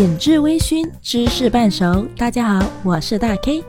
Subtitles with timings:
[0.00, 2.06] 品质微醺，知识半熟。
[2.16, 3.62] 大家好，我是大 K。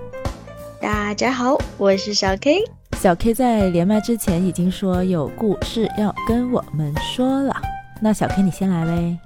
[0.79, 2.63] 大家好，我是小 K。
[2.93, 7.53] 小 K 在连麦之前已经说有故事要跟我们说了，
[8.01, 9.19] 那小 K 你先来呗。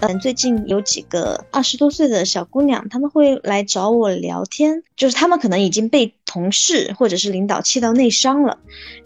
[0.00, 8.58] 嗯，最近有几个二十多岁的小姑娘，她们会来找我聊天，就是她们可能已经被同事或者是领导气到内伤了。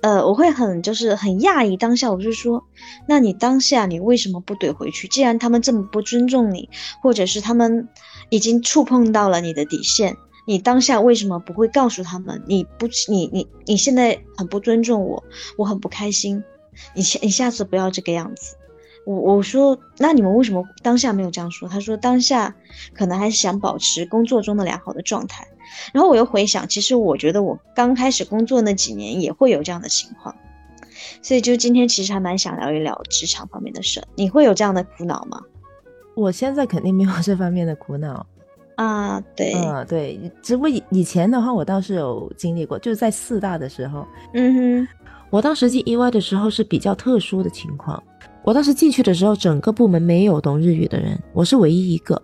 [0.02, 2.64] 呃，我会很就是很讶异，当下我就说，
[3.08, 5.06] 那你当下你为什么不怼回去？
[5.08, 6.68] 既然他们这么不尊重你，
[7.00, 7.88] 或者是他们
[8.28, 10.16] 已经触碰到了你的底线，
[10.46, 15.22] 你当下为什么不会告诉他们，你不你你你现在很不尊重我，
[15.56, 16.42] 我很不开心，
[16.94, 18.56] 你下你下次不要这个样子。
[19.04, 21.68] 我我说，那你们为什么当下没有这样说？
[21.68, 22.54] 他说当下
[22.94, 25.46] 可能还是想保持工作中的良好的状态。
[25.92, 30.34] 然后我又回想，其实我觉得我刚开始工作那几年也会有这样的情况，
[31.22, 34.02] 所以就今天其实还蛮想聊一聊职场方面的事。
[34.14, 35.40] 你会有这样的苦恼吗？
[36.14, 38.24] 我现在肯定没有这方面的苦恼
[38.76, 44.88] 啊，对，嗯对，只不过以以前的话，我倒是有经历过，就是在四大的时候，嗯哼，
[45.30, 48.02] 我当时进 EY 的时候是比较特殊的情况。
[48.44, 52.20] 我当时进去的时候，整个部门没有懂日语的人，我是唯一一个。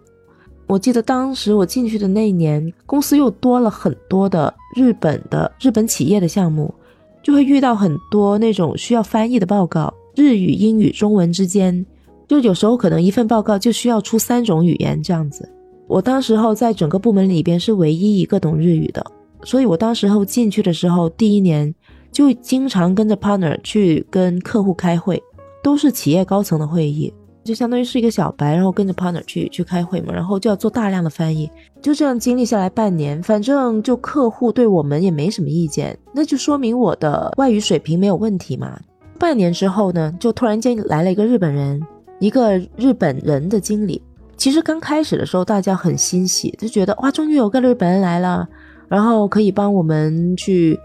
[0.66, 6.74] 我记得当时我进去的那一年，公司又多了很多的日本的日本企业的项目，
[7.22, 11.86] 就会遇到很多那种需要翻译的报告，日语、英语、中文之间，
[12.26, 15.48] 就有时候可能一份报告就需要出三种语言这样子。
[15.86, 19.06] 我当时候在整个部门里边是唯一一个懂日语的，
[19.44, 21.74] 所以我当时候进去的时候，第一年
[22.12, 25.22] 就经常跟着 partner 去跟客户开会。
[25.62, 27.12] 都是企业高层的会议，
[27.44, 31.50] 就相当于是一个小白，然后跟着 partner 去去开会嘛，然后就要做大量的翻译，
[31.80, 38.78] 就这样经历下来半年，反正就客户对我们也没什么意见，那就说明我的外语水平没有问题嘛。
[39.18, 41.82] 半年之后呢，就突然间来了一个日本人，
[42.20, 44.00] 一个日本人的经理。
[44.36, 48.46] 其实刚开始的时候，大家很欣喜，就觉得哇，终于有个日本人来了，
[48.86, 50.78] 然后可以帮我们去，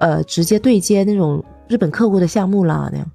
[0.00, 3.10] 呃，直接对接那种日本客户的项目啦那样。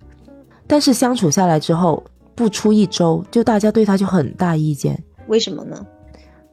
[0.67, 2.03] 但是相处下来之后，
[2.35, 5.01] 不出一周，就大家对他就很大意见。
[5.27, 5.85] 为什么呢？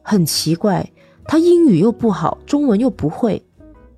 [0.01, 0.87] 很奇怪，
[1.25, 3.41] 他英语又不好，中文又不会，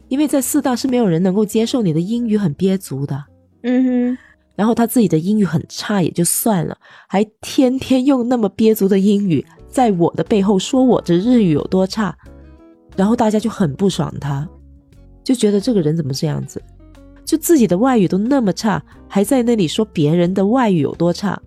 [0.08, 3.24] 因为在四大是没有人能够接受你的英语很憋足的。
[3.64, 4.18] 嗯哼。
[4.56, 12.16] 然后他自己的英语很差也就算了，还天天用那么憋足的英语在我的背后说我的日语有多差，
[12.96, 14.48] 然后大家就很不爽他，
[15.24, 16.62] 就觉得这个人怎么这样子。
[17.26, 21.40] 就自己的外语都那么差，还在那里说别人的外语有多差，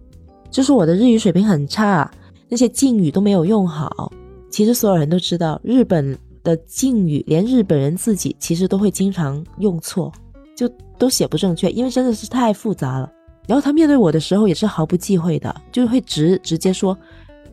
[0.51, 2.11] 就说我的日语水平很差，
[2.49, 4.13] 那些敬语都没有用好。
[4.51, 10.11] 其实所有人都知道，日本的敬语连日本人自己其实都会经常用错，
[10.57, 13.13] 就都写不正确，因为真的是太复杂了。
[13.47, 16.97] 然后他面对我的时候也是毫不忌讳的，就会直直接说：“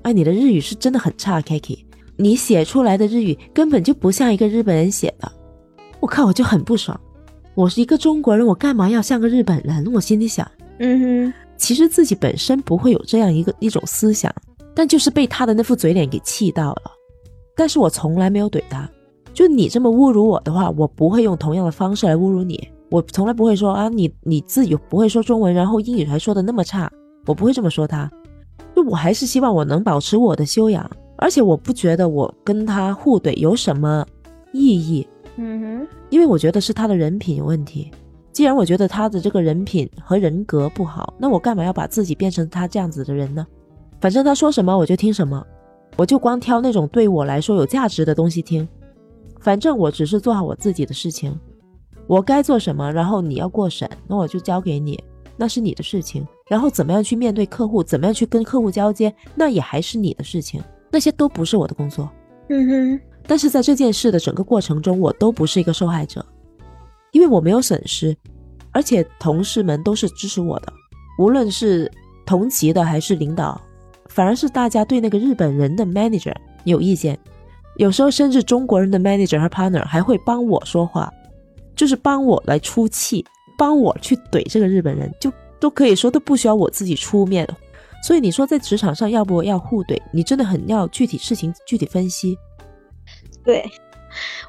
[0.03, 1.79] 哎，你的日语是真的很差，Kiki，
[2.15, 5.31] 你写出来的日语根本就不像一个日本人写的。”
[5.99, 6.99] 我靠，我就很不爽。
[7.55, 9.85] 我是一个中国人，我干嘛要像个日本人？
[9.93, 10.49] 我心里想，
[10.79, 14.33] 嗯哼，其实自己本身不会有这样一个一种思想，
[14.73, 16.81] 但就是被他的那副嘴脸给气到了。
[17.55, 18.89] 但是我从来没有怼他，
[19.35, 22.67] 就你这么侮辱我的话，我不会用同样的方式来侮辱你。
[22.89, 26.91] 我从来不会说啊，你你自己不会说中文，然后英语还说的那么差，
[27.27, 28.09] 我不会这么说他。
[28.75, 34.03] 就我还是希望我能保持我的修养，而且我不觉得我跟他互怼有什么
[34.51, 35.07] 意义。
[35.37, 37.91] 嗯哼，因为我觉得是他的人品有问题。
[38.31, 43.45] 既然我觉得他的这个人品和人格不好，那我干嘛要把自己变成他这样子的人呢？
[44.01, 45.45] 反正他说什么我就听什么，
[45.95, 48.67] 我就光挑那种对我来说有价值的东西听。
[49.39, 51.37] 反正我只是做好我自己的事情，
[52.07, 54.99] 我该做什么，然后你要过审，那我就交给你，
[55.37, 56.25] 那是你的事情。
[56.47, 60.61] 然后怎么样去面对客户，怎么样去跟客户交接，那也还是你的事情，
[60.91, 62.09] 那些都不是我的工作。
[62.49, 63.01] 嗯哼。
[63.25, 66.25] 但是在这件事的整个过程中，我都不是一个受害者，
[67.11, 68.15] 因为我没有损失，
[68.71, 70.73] 而且同事们都是支持我的，
[71.17, 71.89] 无论是
[72.25, 73.59] 同级的还是领导，
[74.09, 77.17] 反而是大家对那个日本人的 manager 有意见，
[77.77, 81.11] 有时候甚至中国人的 manager 和 partner 还会帮我说话，
[81.75, 83.25] 就是帮我来出气，
[83.57, 87.47] 帮我去怼这个日本人，就都可以说都不需要我自己出面。
[88.05, 92.37] 所以你说在职场上要不要互怼，你真的很要具体事情具体分析。
[93.43, 93.69] 对，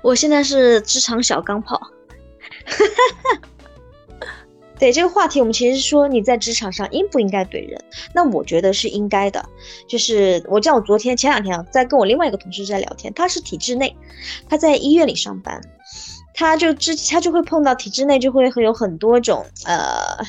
[0.03, 1.81] 我现在是职场小钢炮。
[4.77, 7.81] 对这个话题，我们其实说你在职场上应不应该怼人？
[8.13, 9.49] 那我觉得是应该的。
[9.87, 13.97] 就是我像我昨天前两天啊，在跟我另外一个同事在聊天，他是体制内，
[14.49, 15.61] 他在医院里上班，
[16.35, 20.25] 他就之他就会碰到体制内就会会有很多种呃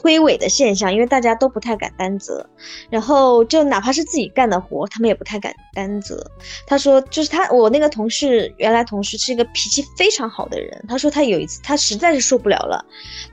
[0.00, 2.48] 推诿的现象，因为大家都不太敢担责，
[2.88, 6.26] 然后就哪怕是自己干的活，他们也不太敢担责。
[6.66, 10.82] 他说，就是他我那个同事，原来同事是一个脾气非常好的人。
[10.88, 12.82] 他说他有一次他实在是受不了了，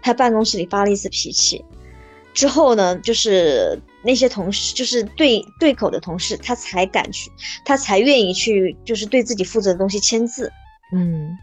[0.01, 1.63] 他办公室里发了一次脾气，
[2.33, 7.31] 之后呢，就是那些同事，就是对对口的同事，他才敢去，
[7.63, 10.51] 他才愿意去，就是对自己负责的东西签字。
[10.93, 11.37] 嗯。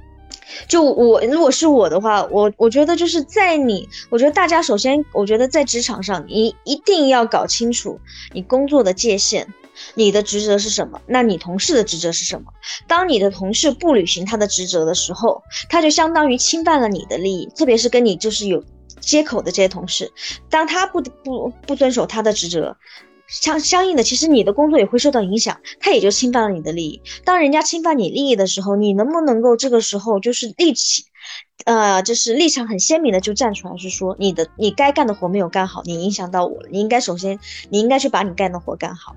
[0.68, 7.98] 就我如果是我的话，我我觉得就是在你，我觉得大家首先，我觉得在职场上，你一定要搞清楚
[8.32, 9.46] 你工作的界限，
[9.94, 12.52] 你的职责是什么，那你同事的职责是什么？
[12.86, 18.62] 当你的同事不履行他的职责的时候，他就相当于侵犯了你的利益，特别是跟你就是有
[19.00, 20.12] 接口的这些同事，
[20.48, 22.76] 当他不不不遵守他的职责。
[23.26, 27.00] 相相应的，其实你的工作也会受到影响，他也就侵犯了你的利益。
[27.24, 31.04] 当人家侵犯你利益的时候，你能不能够这个时候就是立起，
[31.64, 37.38] 呃，就是立场很鲜明的就站出来，是说你的你该干的活没有干好，你影响到我了，你应该首先
[37.70, 39.16] 你应该去把你干的活干好。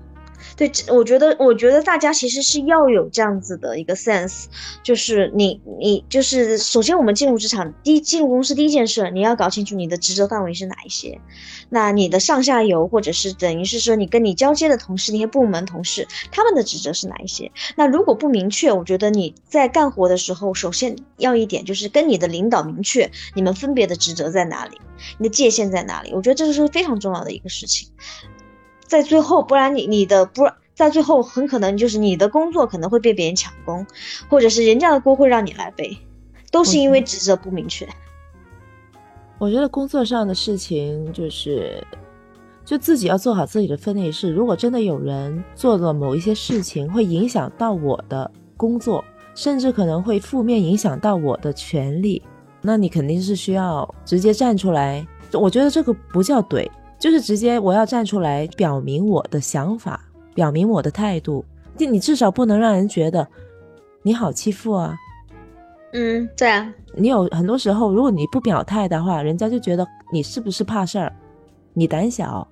[0.56, 4.44] 对，我觉得，我觉得大家其实是要有这样子的一个 sense，
[4.82, 11.20] 就是你，你就是首先我们进入职场，第一进入公司第一件事，你要搞清楚你的职责范围是哪一些，
[11.68, 17.50] 那你的上下游或者是等于是说你跟你交接的同事那些部门同事，他们的职责是哪一些？
[17.76, 24.80] 那如果不明确，我觉得你在干活的时候，首先要一点就是跟你的领导明确你们分别的职责在哪里，
[25.18, 26.12] 你的界限在哪里？
[26.14, 27.88] 我觉得这是非常重要的一个事情。
[28.88, 30.42] 在最后，不然你你的不
[30.74, 33.86] 在最后，很可能就是你的工作可能会被别人抢功，
[34.28, 35.96] 或者是人家的锅会让你来背，
[36.50, 37.86] 都是因为职责不明确。
[39.38, 41.86] 我觉得工作上的事情就是，
[42.64, 44.30] 就自己要做好自己的分内事。
[44.30, 49.04] 如果真的有人做了某一些事情，会影响到我的工作，
[49.34, 52.22] 甚至可能会负面影响到我的权利，
[52.62, 55.06] 那你肯定是需要直接站出来。
[55.32, 56.68] 我觉得这个不叫怼。
[56.98, 60.00] 就是直接我要站出来表明我的想法，
[60.34, 61.44] 表明我的态度。
[61.76, 63.26] 就你至少不能让人觉得
[64.02, 64.96] 你好欺负啊。
[65.92, 66.72] 嗯，对啊。
[66.94, 71.12] 你有很多时候，如果你不表态的话，人家就觉得你是不是怕事儿，
[71.72, 72.46] 你胆小。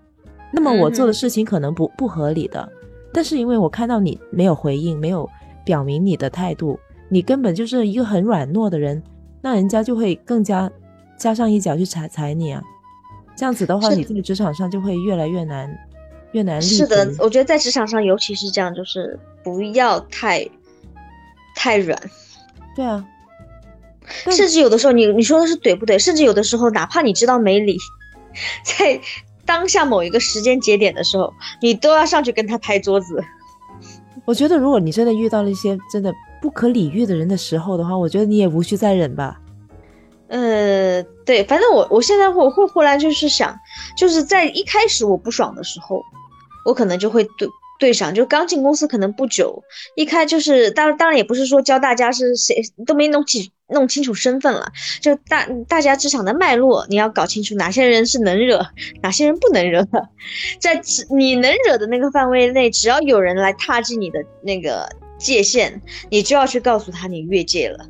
[0.52, 2.66] 那么我做的事情可能不不合理的，
[3.12, 5.28] 但是因为我看到你没有回应，没有
[5.64, 6.78] 表明你的态度，
[7.08, 9.02] 你根本就是一个很软弱的人，
[9.42, 10.70] 那人家就会更加
[11.18, 12.62] 加上一脚去踩踩你啊。
[13.36, 15.78] 这样子的话，你这个职场上就会越来越难，
[16.32, 16.60] 越难。
[16.60, 20.48] 是的，我觉得在职场上，尤其是这样，就是不要太
[21.54, 22.00] 太软。
[22.74, 23.04] 对啊，
[24.30, 25.98] 甚至有的时候，你你说的是怼不怼？
[25.98, 27.76] 甚至有的时候，哪怕你知道没理，
[28.64, 28.98] 在
[29.44, 33.22] 当下某一个时间节点的时候，你都要上去跟他拍桌子。
[34.24, 36.12] 我觉得，如果你真的遇到了一些真的
[36.42, 39.40] 不可理喻的人的时候的话，我觉得你也无需再忍吧。
[40.28, 43.56] 呃，对，反正我我现在会会忽然就是想，
[43.96, 46.02] 就是在一开始我不爽的时候，
[46.64, 49.62] 我可能就会对对上，就刚进公司可能不久，
[49.94, 52.56] 一开就是当当然也不是说教大家是谁
[52.86, 58.66] 都没弄起弄清楚身份了，就大大家职场的脉络，你要搞清楚哪些人是能惹，
[59.02, 59.86] 哪些人不能惹，
[60.58, 60.80] 在
[61.10, 64.88] 你能惹的那个范围内，只要有人来踏进你的那个
[65.18, 67.86] 界限，你就要去告诉他你越界了。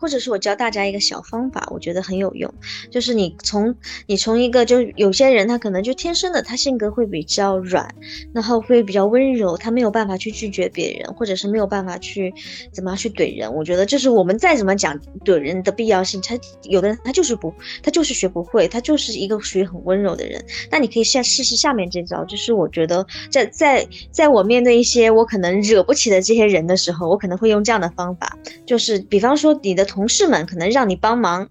[0.00, 2.52] 或者是我教大家一个小方法，我觉得很有用，
[2.90, 3.74] 就是你从
[4.06, 7.94] 你从一个就有些人他可能就天生的他性格会比较软，
[8.32, 12.32] 然后会比较温柔，他没有办法去拒绝别人，或者是没有办法去
[12.72, 13.52] 怎么样去怼人。
[13.52, 17.52] 我觉得就是我们再怎么讲怼人的必要性，他有的人他就是不
[17.82, 20.42] 他就是学不会，他就是一个属于很温柔的人。
[20.70, 29.89] 那你可以先试试下面这招，就是我觉得在在在我面对一些我可能惹不起的这些人的时候，我可能会用这样的方法，就是比方说你的。
[29.90, 31.48] 同事们可能让你帮忙，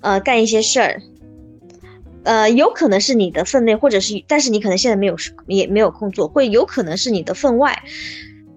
[0.00, 1.02] 呃，干一些事儿，
[2.24, 5.14] 呃，有可能是你的分内，或者是，但是你可能现在没有
[5.46, 7.82] 也没有空做，会有可能是你的分外。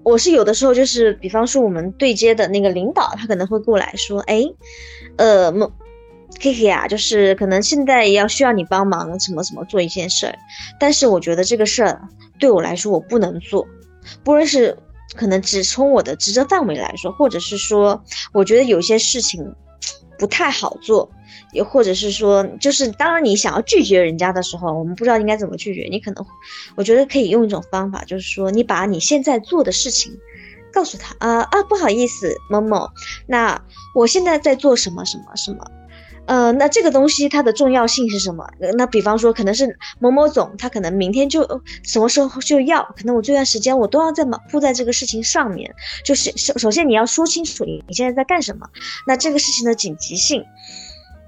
[0.03, 4.43] 我是有的时候就是，比方说我们对接的那个领导，他可能会过来说，哎，
[5.17, 5.51] 呃
[6.39, 10.35] ，K K 啊，就是可能现在要需要你帮忙，怎么怎么做一件事儿，
[10.79, 12.01] 但是我觉得这个事儿
[12.39, 13.67] 对我来说我不能做，
[14.23, 14.77] 不论是。
[15.17, 19.43] 可能只从我的职责范围来说，或者是说，我觉得有些事情
[20.17, 21.09] 不太好做，
[21.51, 25.87] 也或者是说，就是当然你想要拒绝人家的时候，我们不知道应该怎么拒绝。
[25.91, 26.25] 你可能，
[26.77, 30.11] 我觉得可以用一种方法，就是说，你把你现在做的事情
[30.71, 32.87] 告诉他啊啊，不好意思，某某，
[33.27, 33.61] 那
[33.95, 35.65] 我现在在做什么什么什么。
[36.27, 38.45] 呃，那这个东西它的重要性是什么？
[38.77, 41.41] 那比方说，可能是某某总，他可能明天就
[41.83, 45.73] 什么时候就要，可能我这段时间我都要在忙扑在这个事情上面。
[46.03, 48.67] 就是首首先你要说清楚你你现在在干什么，
[49.07, 50.43] 那这个事情的紧急性，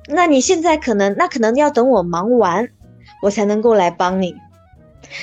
[0.08, 2.68] 那你现在可能那可能要等我忙完，
[3.22, 4.36] 我才能够来帮你。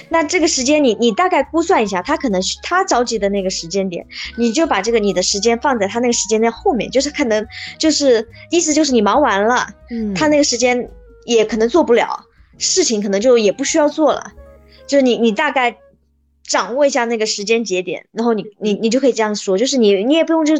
[0.09, 7.47] 那这个时间你你大概估算一下，他可能他着急的那个时间点，你就把这个你的时间放在他那个时间在后面，就是可能
[7.79, 10.89] 就是意思就是你忙完了，嗯，他那个时间
[11.25, 12.25] 也可能做不了，
[12.59, 14.33] 事情可能就也不需要做了，
[14.87, 15.77] 就是你你大概。
[16.49, 20.55] 掌握一下那个时间节点，然后你你你就可以这样说，就是你你也不用就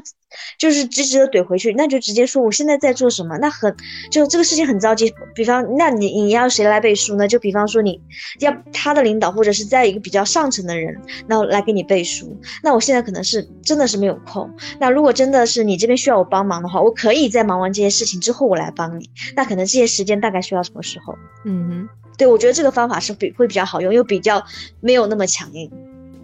[0.59, 3.39] 就是直直的怼回去，那就直接说我现在在做什么。
[3.39, 3.75] 那很
[4.11, 7.29] 就这个事情很着急，比方那你你要谁来背书呢？
[7.29, 8.01] 就比方说你
[8.41, 12.37] 要他的领导或者是在一个比较上层的人，然后来给你背书。
[12.63, 14.51] 那我现在可能是真的是没有空。
[14.81, 19.09] 那如果真的是你这边需要我帮忙的话，我可以在忙完这些事情之后我来帮你。
[19.37, 21.15] 那可能这些时间大概需要什么时候？
[21.45, 21.89] 嗯哼。
[22.17, 24.43] 对，我觉得这个方法是比会比较好用，又比较
[24.81, 25.71] 没有那么强硬。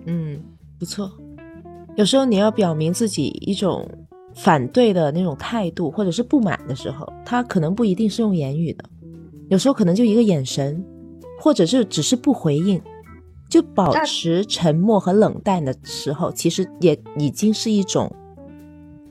[0.06, 0.40] 嗯，
[0.78, 1.10] 不错。
[1.96, 3.86] 有时候你要表明自己一种
[4.34, 8.84] 反对的那种态度，或者是不满的时候，他可能不一定是用言语的，
[9.48, 10.82] 有时候可能就一个眼神，
[11.38, 12.80] 或者是只是不回应，
[13.50, 18.10] 就保持沉默和冷淡的时候，其实也已经是一种，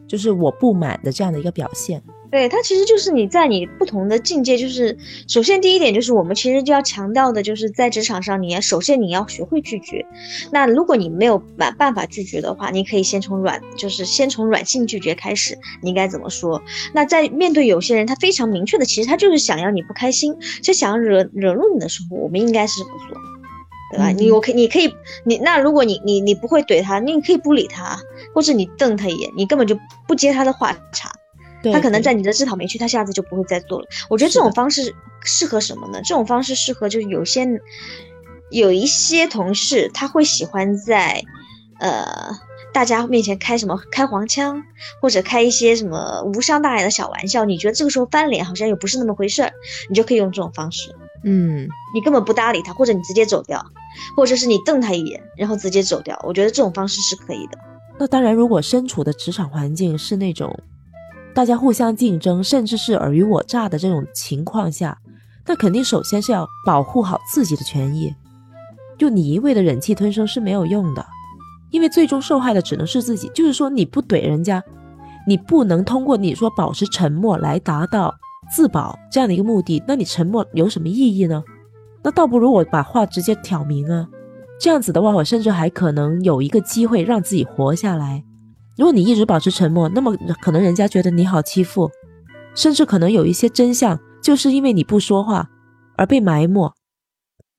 [0.07, 2.01] 就是我不满的这样的一个表现。
[2.31, 4.97] 对它其实就是你在你不同的境界，就是
[5.27, 10.05] 首先第一点就是我们其实就要强调的，就是在职场上，你要首先你要学会拒绝。
[10.49, 15.57] 那如果你没有办办法拒绝的话，你可以先从软，就是先从软性拒绝开始。
[15.81, 16.61] 你应该怎么说？
[16.93, 20.33] 那在面对有些人，他非常明确的，其实他就是想要你不开心，
[20.63, 23.17] 就想要惹惹怒你的时候，我们应该是怎么做？
[23.91, 24.09] 对吧？
[24.11, 24.89] 你我可你可以
[25.25, 27.99] 你那如果你你你不会怼他，你可以不理他，
[28.33, 31.11] 或者你瞪他一眼，你根本就不接他的话茬。
[31.71, 33.87] 他可能在你的自讨没趣，他下次就不会再做了。
[34.09, 35.99] 我觉得这种方式适合什么呢？
[36.03, 37.47] 这种方式适合就是有些
[38.49, 41.23] 有一些同事他会喜欢在
[41.79, 42.05] 呃
[42.73, 44.63] 大家面前开什么开黄腔，
[45.01, 47.45] 或者开一些什么无伤大雅的小玩笑。
[47.45, 49.51] 你觉得这个时候翻脸好像又不是那么回事儿，
[49.89, 50.95] 你就可以用这种方式。
[51.23, 53.63] 嗯，你根本不搭理他，或者你直接走掉，
[54.15, 56.19] 或者是你瞪他一眼，然后直接走掉。
[56.27, 57.57] 我觉得这种方式是可以的。
[57.99, 60.57] 那当然，如果身处的职场环境是那种。
[61.33, 64.97] 大家互相竞争，甚至是尔虞我诈的这种情况下，
[65.47, 68.13] 那肯定首先是要保护好自己的权益。
[68.97, 71.05] 就你一味的忍气吞声是没有用的，
[71.71, 73.31] 因为最终受害的只能是自己。
[73.33, 74.61] 就是说你不怼人家，
[75.25, 78.13] 你不能通过你说保持沉默来达到
[78.53, 81.41] 自保这样的一个目的，那你沉默有什么意义呢？
[82.03, 84.07] 那倒不如我把话直接挑明啊，
[84.59, 88.23] 这样子的话，我甚至还可能有一个机会让自己活下来。
[88.81, 90.11] 如果你一直保持沉默，那么
[90.41, 91.87] 可能人家觉得你好欺负，
[92.55, 95.47] 甚至可能有一些真相就是因为你不说话
[95.97, 96.73] 而被埋没，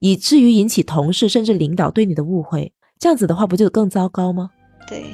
[0.00, 2.72] 以至于引起同事甚至领导对你的误会。
[2.98, 4.50] 这样子的话，不就更糟糕吗？
[4.88, 5.12] 对。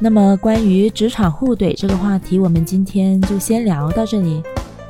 [0.00, 4.42] 那么关于职场互怼这个话题，我们今天就先聊到这里。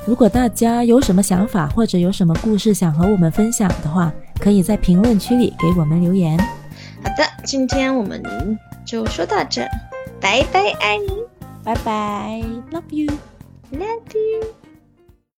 [0.05, 6.39] 如果大家有什么想法或者有什么故事想和我们分享的话，可以在评论区里给我们留言。
[7.03, 8.23] 好的，今天我们
[8.85, 9.67] 就说到这。
[10.21, 11.23] Bye bye, Annie.
[11.63, 12.63] Bye bye.
[12.71, 13.07] Love you.
[13.71, 14.55] Love you.